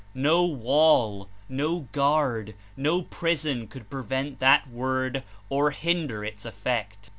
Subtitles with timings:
[0.15, 7.09] No wall, no guard, no prison could prevent that Word or hinder its effect.